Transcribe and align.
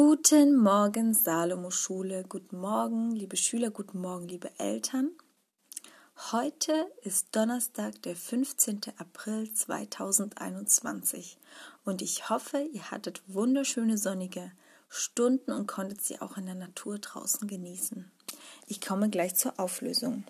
Guten 0.00 0.54
Morgen, 0.54 1.12
Salomo 1.12 1.72
Schule. 1.72 2.22
Guten 2.28 2.60
Morgen, 2.60 3.10
liebe 3.10 3.36
Schüler. 3.36 3.72
Guten 3.72 4.00
Morgen, 4.00 4.28
liebe 4.28 4.48
Eltern. 4.56 5.10
Heute 6.30 6.86
ist 7.02 7.34
Donnerstag, 7.34 8.00
der 8.02 8.14
15. 8.14 8.80
April 8.98 9.52
2021 9.52 11.36
und 11.84 12.00
ich 12.00 12.30
hoffe, 12.30 12.60
ihr 12.72 12.92
hattet 12.92 13.22
wunderschöne 13.26 13.98
sonnige 13.98 14.52
Stunden 14.88 15.50
und 15.50 15.66
konntet 15.66 16.00
sie 16.00 16.20
auch 16.20 16.36
in 16.36 16.46
der 16.46 16.54
Natur 16.54 17.00
draußen 17.00 17.48
genießen. 17.48 18.08
Ich 18.68 18.80
komme 18.80 19.10
gleich 19.10 19.34
zur 19.34 19.58
Auflösung. 19.58 20.22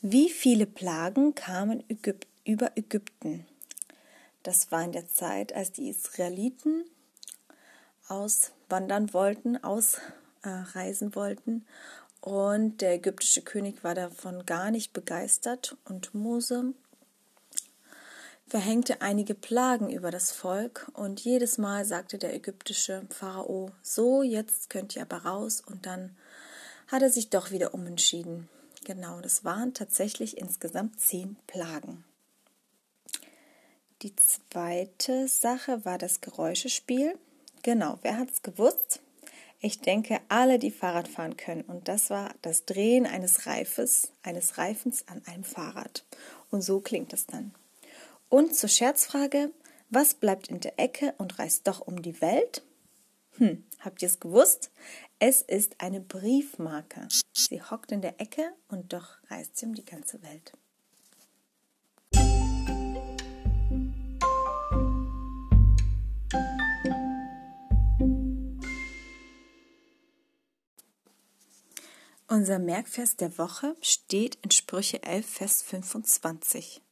Wie 0.00 0.30
viele 0.30 0.64
Plagen 0.64 1.34
kamen 1.34 1.84
Ägyp 1.90 2.26
über 2.46 2.78
Ägypten? 2.78 3.44
Das 4.42 4.72
war 4.72 4.82
in 4.82 4.92
der 4.92 5.06
Zeit, 5.10 5.54
als 5.54 5.72
die 5.72 5.90
Israeliten 5.90 6.86
auswandern 8.08 9.12
wollten, 9.12 9.62
ausreisen 9.62 11.12
äh, 11.12 11.16
wollten. 11.16 11.66
Und 12.20 12.80
der 12.80 12.94
ägyptische 12.94 13.42
König 13.42 13.84
war 13.84 13.94
davon 13.94 14.46
gar 14.46 14.70
nicht 14.70 14.92
begeistert 14.92 15.76
und 15.84 16.14
Mose 16.14 16.72
verhängte 18.46 19.00
einige 19.00 19.34
Plagen 19.34 19.90
über 19.90 20.10
das 20.10 20.30
Volk 20.30 20.90
und 20.94 21.20
jedes 21.20 21.58
Mal 21.58 21.84
sagte 21.84 22.18
der 22.18 22.34
ägyptische 22.34 23.02
Pharao, 23.10 23.72
so, 23.82 24.22
jetzt 24.22 24.70
könnt 24.70 24.94
ihr 24.94 25.02
aber 25.02 25.24
raus 25.24 25.60
und 25.60 25.86
dann 25.86 26.16
hat 26.88 27.02
er 27.02 27.10
sich 27.10 27.30
doch 27.30 27.50
wieder 27.50 27.74
umentschieden. 27.74 28.48
Genau, 28.84 29.20
das 29.20 29.44
waren 29.44 29.74
tatsächlich 29.74 30.36
insgesamt 30.36 31.00
zehn 31.00 31.36
Plagen. 31.46 32.04
Die 34.02 34.14
zweite 34.14 35.26
Sache 35.26 35.84
war 35.84 35.98
das 35.98 36.20
Geräuschespiel. 36.20 37.18
Genau, 37.64 37.98
wer 38.02 38.18
hat 38.18 38.30
es 38.30 38.42
gewusst? 38.42 39.00
Ich 39.58 39.80
denke, 39.80 40.20
alle, 40.28 40.58
die 40.58 40.70
Fahrrad 40.70 41.08
fahren 41.08 41.38
können. 41.38 41.62
Und 41.62 41.88
das 41.88 42.10
war 42.10 42.34
das 42.42 42.66
Drehen 42.66 43.06
eines 43.06 43.46
Reifes, 43.46 44.12
eines 44.22 44.58
Reifens 44.58 45.08
an 45.08 45.22
einem 45.24 45.44
Fahrrad. 45.44 46.04
Und 46.50 46.60
so 46.60 46.80
klingt 46.80 47.14
es 47.14 47.24
dann. 47.24 47.54
Und 48.28 48.54
zur 48.54 48.68
Scherzfrage, 48.68 49.50
was 49.88 50.12
bleibt 50.12 50.48
in 50.48 50.60
der 50.60 50.78
Ecke 50.78 51.14
und 51.16 51.38
reist 51.38 51.66
doch 51.66 51.80
um 51.80 52.02
die 52.02 52.20
Welt? 52.20 52.62
Hm, 53.38 53.64
habt 53.80 54.02
ihr 54.02 54.08
es 54.08 54.20
gewusst? 54.20 54.70
Es 55.18 55.40
ist 55.40 55.80
eine 55.80 56.00
Briefmarke. 56.00 57.08
Sie 57.32 57.62
hockt 57.62 57.92
in 57.92 58.02
der 58.02 58.20
Ecke 58.20 58.52
und 58.68 58.92
doch 58.92 59.16
reist 59.30 59.56
sie 59.56 59.64
um 59.64 59.74
die 59.74 59.86
ganze 59.86 60.22
Welt. 60.22 60.52
Unser 72.34 72.58
Merkvers 72.58 73.14
der 73.14 73.38
Woche 73.38 73.76
steht 73.80 74.38
in 74.42 74.50
Sprüche 74.50 75.04
11, 75.04 75.24
Vers 75.24 75.62
25. 75.62 76.82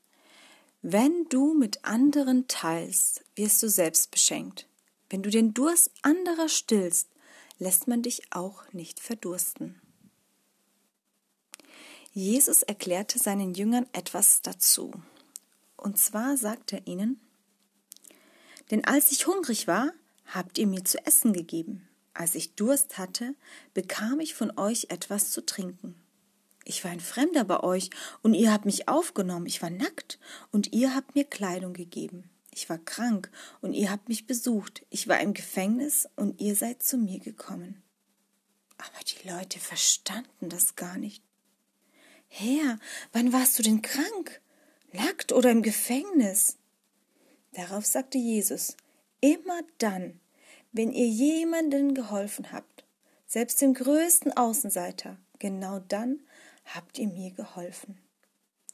Wenn 0.82 1.26
du 1.30 1.54
mit 1.54 1.84
anderen 1.84 2.46
teilst, 2.46 3.24
wirst 3.34 3.60
du 3.60 3.68
selbst 3.68 4.12
beschenkt. 4.12 4.68
Wenn 5.10 5.24
du 5.24 5.30
den 5.30 5.52
Durst 5.52 5.90
anderer 6.02 6.48
stillst, 6.48 7.08
lässt 7.58 7.88
man 7.88 8.02
dich 8.02 8.22
auch 8.30 8.72
nicht 8.72 9.00
verdursten. 9.00 9.80
Jesus 12.12 12.62
erklärte 12.62 13.18
seinen 13.18 13.52
Jüngern 13.54 13.88
etwas 13.92 14.42
dazu. 14.42 14.92
Und 15.76 15.98
zwar 15.98 16.36
sagte 16.36 16.76
er 16.76 16.86
ihnen, 16.86 17.20
denn 18.70 18.84
als 18.84 19.10
ich 19.10 19.26
hungrig 19.26 19.66
war, 19.66 19.90
habt 20.24 20.56
ihr 20.56 20.68
mir 20.68 20.84
zu 20.84 21.04
essen 21.04 21.32
gegeben. 21.32 21.88
Als 22.14 22.34
ich 22.34 22.54
Durst 22.54 22.98
hatte, 22.98 23.34
bekam 23.74 24.20
ich 24.20 24.34
von 24.34 24.56
euch 24.58 24.86
etwas 24.90 25.30
zu 25.30 25.44
trinken. 25.44 25.94
Ich 26.64 26.84
war 26.84 26.90
ein 26.90 27.00
Fremder 27.00 27.44
bei 27.44 27.60
euch, 27.60 27.90
und 28.22 28.34
ihr 28.34 28.52
habt 28.52 28.66
mich 28.66 28.88
aufgenommen, 28.88 29.46
ich 29.46 29.62
war 29.62 29.70
nackt, 29.70 30.18
und 30.50 30.72
ihr 30.72 30.94
habt 30.94 31.14
mir 31.14 31.24
Kleidung 31.24 31.72
gegeben. 31.72 32.30
Ich 32.52 32.68
war 32.68 32.78
krank, 32.78 33.30
und 33.60 33.72
ihr 33.72 33.90
habt 33.90 34.08
mich 34.08 34.26
besucht, 34.26 34.84
ich 34.90 35.08
war 35.08 35.20
im 35.20 35.34
Gefängnis, 35.34 36.08
und 36.16 36.40
ihr 36.40 36.54
seid 36.54 36.82
zu 36.82 36.98
mir 36.98 37.18
gekommen. 37.18 37.82
Aber 38.78 39.04
die 39.04 39.28
Leute 39.28 39.58
verstanden 39.58 40.48
das 40.48 40.76
gar 40.76 40.98
nicht. 40.98 41.22
Herr, 42.28 42.78
wann 43.12 43.32
warst 43.32 43.58
du 43.58 43.62
denn 43.62 43.82
krank? 43.82 44.40
Nackt 44.92 45.32
oder 45.32 45.50
im 45.50 45.62
Gefängnis? 45.62 46.58
Darauf 47.52 47.84
sagte 47.84 48.18
Jesus, 48.18 48.76
immer 49.20 49.60
dann, 49.78 50.20
wenn 50.72 50.92
ihr 50.92 51.06
jemanden 51.06 51.94
geholfen 51.94 52.50
habt, 52.50 52.84
selbst 53.26 53.60
dem 53.60 53.74
größten 53.74 54.36
Außenseiter, 54.36 55.18
genau 55.38 55.78
dann 55.80 56.20
habt 56.64 56.98
ihr 56.98 57.08
mir 57.08 57.30
geholfen. 57.30 57.98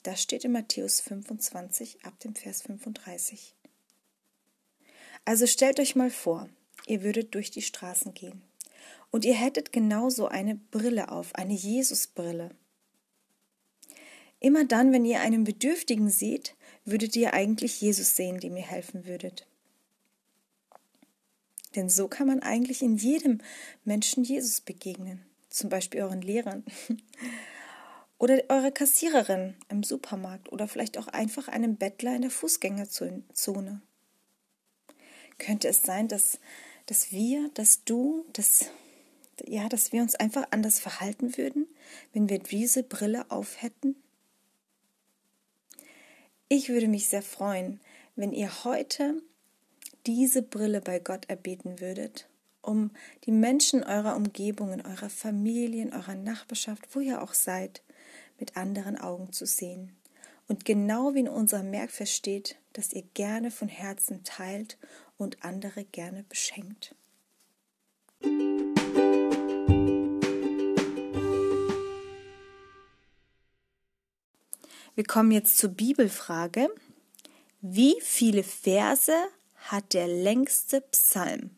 Das 0.05 0.23
steht 0.23 0.45
in 0.45 0.53
Matthäus 0.53 1.01
25 1.01 2.05
ab 2.05 2.19
dem 2.21 2.35
Vers 2.35 2.63
35. 2.63 3.55
Also 5.25 5.47
stellt 5.47 5.81
euch 5.81 5.97
mal 5.97 6.11
vor, 6.11 6.49
ihr 6.87 7.03
würdet 7.03 7.35
durch 7.35 7.51
die 7.51 7.63
Straßen 7.63 8.15
gehen 8.15 8.43
und 9.11 9.25
ihr 9.25 9.35
hättet 9.35 9.73
genauso 9.73 10.29
eine 10.29 10.55
Brille 10.55 11.11
auf, 11.11 11.35
eine 11.35 11.55
Jesusbrille. 11.55 12.51
Immer 14.41 14.65
dann, 14.65 14.93
wenn 14.93 15.05
ihr 15.05 15.21
einen 15.21 15.43
Bedürftigen 15.43 16.11
seht, 16.11 16.55
würdet 16.85 17.17
ihr 17.17 17.35
eigentlich 17.35 17.81
Jesus 17.81 18.15
sehen, 18.15 18.39
dem 18.39 18.57
ihr 18.57 18.67
helfen 18.67 19.05
würdet. 19.05 19.47
Denn 21.75 21.89
so 21.89 22.09
kann 22.09 22.27
man 22.27 22.41
eigentlich 22.43 22.83
in 22.83 22.97
jedem 22.97 23.41
Menschen 23.85 24.25
Jesus 24.25 24.61
begegnen. 24.61 25.25
Zum 25.51 25.71
Beispiel 25.71 26.03
euren 26.03 26.23
Lehrern 26.23 26.65
oder 28.19 28.43
eurer 28.49 28.71
Kassiererin 28.71 29.55
im 29.69 29.83
Supermarkt 29.83 30.51
oder 30.53 30.69
vielleicht 30.69 30.99
auch 30.99 31.09
einfach 31.09 31.49
einem 31.49 31.77
Bettler 31.77 32.15
in 32.15 32.23
der 32.23 32.31
Fußgängerzone. 32.31 33.81
Könnte 35.39 35.69
es 35.69 35.83
sein, 35.83 36.09
dass, 36.09 36.39
dass 36.87 37.13
wir, 37.13 37.49
dass 37.55 37.85
du, 37.85 38.25
dass, 38.33 38.67
ja, 39.47 39.69
dass 39.69 39.93
wir 39.93 40.03
uns 40.03 40.15
einfach 40.15 40.49
anders 40.51 40.81
verhalten 40.81 41.37
würden, 41.37 41.67
wenn 42.13 42.29
wir 42.29 42.41
diese 42.41 42.83
Brille 42.83 43.31
auf 43.31 43.63
hätten? 43.63 43.97
Ich 46.49 46.69
würde 46.71 46.89
mich 46.89 47.09
sehr 47.09 47.23
freuen, 47.23 47.81
wenn 48.17 48.33
ihr 48.33 48.65
heute 48.65 49.23
diese 50.09 50.41
Brille 50.41 50.81
bei 50.81 51.01
Gott 51.01 51.29
erbeten 51.29 51.81
würdet, 51.81 52.31
um 52.63 52.93
die 53.25 53.31
Menschen 53.31 53.85
eurer 53.85 54.17
Umgebung, 54.17 54.73
in 54.73 54.81
eurer 54.81 55.11
Familie, 55.11 55.83
in 55.83 55.93
eurer 55.93 56.15
Nachbarschaft, 56.15 56.89
wo 56.97 57.01
ihr 57.01 57.21
auch 57.21 57.35
seid, 57.35 57.83
mit 58.39 58.57
anderen 58.57 58.97
Augen 58.97 59.35
zu 59.35 59.45
sehen. 59.45 59.93
Und 60.49 60.65
genau 60.65 61.13
wie 61.13 61.21
in 61.21 61.29
unserem 61.29 61.71
Merkvers 61.71 62.11
steht, 62.11 62.57
dass 62.73 62.95
ihr 62.95 63.03
gerne 63.13 63.51
von 63.51 63.69
Herzen 63.69 64.25
teilt 64.25 64.79
und 65.19 65.45
andere 65.45 65.85
gerne 65.85 66.25
beschenkt. 66.27 66.95
Wir 74.95 75.05
kommen 75.07 75.33
jetzt 75.33 75.59
zur 75.59 75.69
Bibelfrage. 75.69 76.71
Wie 77.61 77.97
viele 78.01 78.43
Verse 78.43 79.13
hat 79.71 79.93
der 79.93 80.09
längste 80.09 80.81
Psalm. 80.81 81.51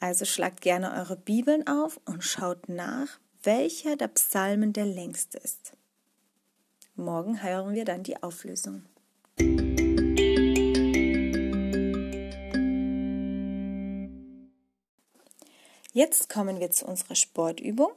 Also 0.00 0.24
schlagt 0.24 0.62
gerne 0.62 0.92
eure 0.94 1.16
Bibeln 1.16 1.66
auf 1.66 2.00
und 2.06 2.24
schaut 2.24 2.68
nach, 2.68 3.20
welcher 3.42 3.96
der 3.96 4.08
Psalmen 4.08 4.72
der 4.72 4.86
längste 4.86 5.38
ist. 5.38 5.74
Morgen 6.94 7.42
hören 7.42 7.74
wir 7.74 7.84
dann 7.84 8.02
die 8.02 8.22
Auflösung. 8.22 8.84
Jetzt 15.92 16.30
kommen 16.30 16.58
wir 16.58 16.70
zu 16.70 16.86
unserer 16.86 17.16
Sportübung 17.16 17.92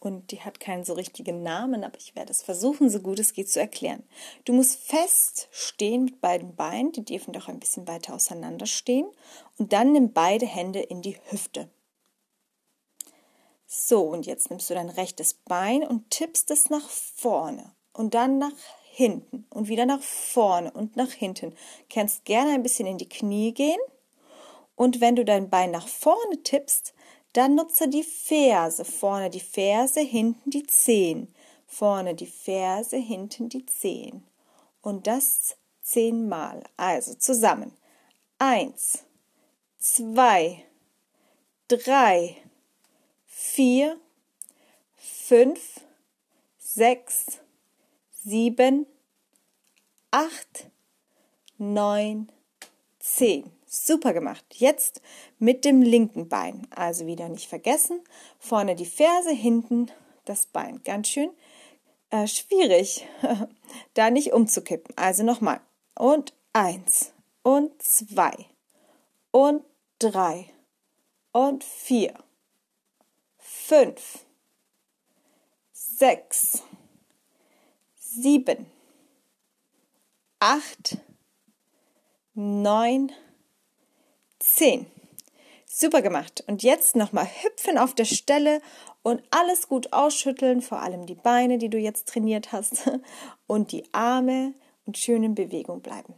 und 0.00 0.30
die 0.32 0.40
hat 0.40 0.60
keinen 0.60 0.84
so 0.84 0.94
richtigen 0.94 1.42
Namen, 1.42 1.84
aber 1.84 1.98
ich 1.98 2.16
werde 2.16 2.32
es 2.32 2.42
versuchen, 2.42 2.88
so 2.88 3.00
gut 3.00 3.18
es 3.18 3.34
geht 3.34 3.50
zu 3.50 3.60
erklären. 3.60 4.02
Du 4.46 4.54
musst 4.54 4.80
fest 4.80 5.48
stehen 5.50 6.04
mit 6.06 6.20
beiden 6.20 6.56
Beinen, 6.56 6.90
die 6.92 7.04
dürfen 7.04 7.32
doch 7.32 7.48
ein 7.48 7.60
bisschen 7.60 7.86
weiter 7.86 8.14
auseinander 8.14 8.66
stehen 8.66 9.06
und 9.58 9.72
dann 9.74 9.92
nimm 9.92 10.12
beide 10.12 10.46
Hände 10.46 10.80
in 10.80 11.02
die 11.02 11.18
Hüfte. 11.28 11.68
So, 13.66 14.00
und 14.02 14.26
jetzt 14.26 14.50
nimmst 14.50 14.68
du 14.70 14.74
dein 14.74 14.88
rechtes 14.88 15.34
Bein 15.34 15.86
und 15.86 16.10
tippst 16.10 16.50
es 16.50 16.70
nach 16.70 16.88
vorne 16.88 17.72
und 17.92 18.14
dann 18.14 18.38
nach 18.38 18.50
hinten 18.90 19.46
und 19.50 19.68
wieder 19.68 19.86
nach 19.86 20.02
vorne 20.02 20.72
und 20.72 20.96
nach 20.96 21.12
hinten. 21.12 21.54
Kannst 21.88 22.24
gerne 22.24 22.52
ein 22.52 22.62
bisschen 22.62 22.86
in 22.86 22.98
die 22.98 23.08
Knie 23.08 23.52
gehen 23.52 23.78
und 24.74 25.02
wenn 25.02 25.14
du 25.14 25.26
dein 25.26 25.50
Bein 25.50 25.70
nach 25.70 25.86
vorne 25.86 26.42
tippst, 26.42 26.94
dann 27.32 27.54
nutze 27.54 27.88
die 27.88 28.02
Ferse. 28.02 28.84
Vorne 28.84 29.30
die 29.30 29.40
Ferse, 29.40 30.00
hinten 30.00 30.50
die 30.50 30.66
Zehen. 30.66 31.32
Vorne 31.66 32.14
die 32.14 32.26
Ferse, 32.26 32.96
hinten 32.96 33.48
die 33.48 33.66
Zehen. 33.66 34.26
Und 34.82 35.06
das 35.06 35.56
zehnmal. 35.82 36.64
Also 36.76 37.14
zusammen. 37.14 37.72
Eins, 38.38 39.04
zwei, 39.78 40.64
drei, 41.68 42.36
vier, 43.26 43.98
fünf, 44.96 45.80
sechs, 46.58 47.38
sieben, 48.10 48.86
acht, 50.10 50.70
neun, 51.58 52.32
zehn. 52.98 53.59
Super 53.72 54.12
gemacht. 54.12 54.44
Jetzt 54.52 55.00
mit 55.38 55.64
dem 55.64 55.80
linken 55.80 56.28
Bein. 56.28 56.66
Also 56.74 57.06
wieder 57.06 57.28
nicht 57.28 57.48
vergessen. 57.48 58.00
Vorne 58.38 58.74
die 58.74 58.84
Ferse, 58.84 59.30
hinten 59.30 59.90
das 60.24 60.46
Bein. 60.46 60.82
Ganz 60.82 61.08
schön 61.08 61.30
äh, 62.10 62.26
schwierig, 62.26 63.06
da 63.94 64.10
nicht 64.10 64.32
umzukippen. 64.32 64.96
Also 64.96 65.22
nochmal. 65.22 65.60
Und 65.94 66.34
eins 66.52 67.12
und 67.42 67.80
zwei 67.82 68.46
und 69.30 69.64
drei 69.98 70.46
und 71.32 71.64
vier, 71.64 72.14
fünf, 73.38 74.24
sechs, 75.72 76.62
sieben, 77.96 78.66
acht, 80.40 80.98
neun, 82.34 83.12
zehn. 84.56 84.86
Super 85.66 86.02
gemacht. 86.02 86.44
Und 86.46 86.62
jetzt 86.62 86.96
nochmal 86.96 87.26
hüpfen 87.26 87.78
auf 87.78 87.94
der 87.94 88.04
Stelle 88.04 88.60
und 89.02 89.22
alles 89.30 89.68
gut 89.68 89.92
ausschütteln, 89.92 90.62
vor 90.62 90.82
allem 90.82 91.06
die 91.06 91.14
Beine, 91.14 91.58
die 91.58 91.68
du 91.68 91.78
jetzt 91.78 92.08
trainiert 92.08 92.52
hast, 92.52 92.90
und 93.46 93.72
die 93.72 93.84
Arme 93.92 94.54
und 94.86 94.98
schön 94.98 95.22
in 95.22 95.34
Bewegung 95.34 95.80
bleiben. 95.80 96.14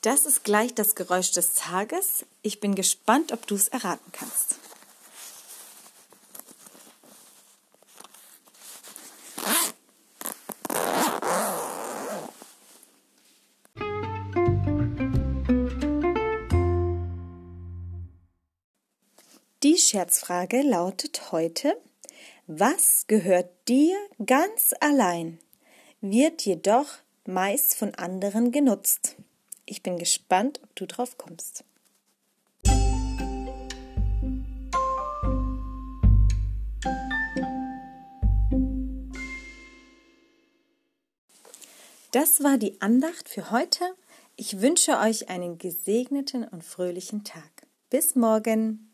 Das 0.00 0.26
ist 0.26 0.44
gleich 0.44 0.74
das 0.74 0.94
Geräusch 0.94 1.32
des 1.32 1.54
Tages. 1.54 2.24
Ich 2.42 2.60
bin 2.60 2.74
gespannt, 2.74 3.32
ob 3.32 3.46
du 3.46 3.56
es 3.56 3.68
erraten 3.68 4.10
kannst. 4.12 4.56
Die 19.64 19.76
Scherzfrage 19.76 20.62
lautet 20.62 21.32
heute, 21.32 21.76
was 22.46 23.08
gehört 23.08 23.50
dir 23.66 23.96
ganz 24.24 24.72
allein, 24.78 25.40
wird 26.00 26.42
jedoch 26.42 26.86
meist 27.26 27.74
von 27.74 27.92
anderen 27.96 28.52
genutzt? 28.52 29.16
Ich 29.66 29.82
bin 29.82 29.98
gespannt, 29.98 30.60
ob 30.62 30.76
du 30.76 30.86
drauf 30.86 31.18
kommst. 31.18 31.64
Das 42.12 42.44
war 42.44 42.58
die 42.58 42.80
Andacht 42.80 43.28
für 43.28 43.50
heute. 43.50 43.92
Ich 44.36 44.60
wünsche 44.60 44.98
euch 44.98 45.28
einen 45.28 45.58
gesegneten 45.58 46.46
und 46.46 46.62
fröhlichen 46.62 47.24
Tag. 47.24 47.66
Bis 47.90 48.14
morgen. 48.14 48.87